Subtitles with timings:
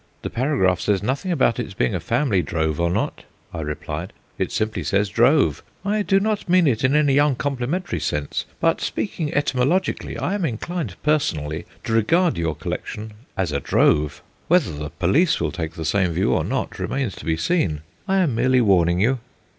[0.23, 4.51] "The paragraph says nothing about its being a family drove or not," I replied; "it
[4.51, 10.17] simply says 'drove.' I do not mean it in any uncomplimentary sense, but, speaking etymologically,
[10.17, 15.51] I am inclined personally to regard your collection as a 'drove.' Whether the police will
[15.51, 17.83] take the same view or not remains to be seen.
[18.07, 19.19] I am merely warning you."